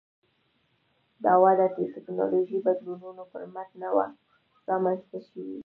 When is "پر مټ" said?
3.31-3.69